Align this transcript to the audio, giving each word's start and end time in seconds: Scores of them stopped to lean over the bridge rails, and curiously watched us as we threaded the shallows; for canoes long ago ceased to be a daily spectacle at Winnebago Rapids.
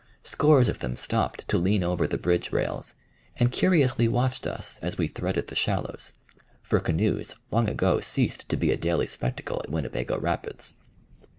Scores 0.23 0.67
of 0.67 0.79
them 0.79 0.95
stopped 0.95 1.47
to 1.47 1.59
lean 1.59 1.83
over 1.83 2.07
the 2.07 2.17
bridge 2.17 2.51
rails, 2.51 2.95
and 3.37 3.51
curiously 3.51 4.07
watched 4.07 4.47
us 4.47 4.79
as 4.81 4.97
we 4.97 5.07
threaded 5.07 5.45
the 5.45 5.55
shallows; 5.55 6.13
for 6.63 6.79
canoes 6.79 7.35
long 7.51 7.69
ago 7.69 7.99
ceased 7.99 8.49
to 8.49 8.57
be 8.57 8.71
a 8.71 8.77
daily 8.77 9.05
spectacle 9.05 9.61
at 9.63 9.69
Winnebago 9.69 10.17
Rapids. 10.19 10.73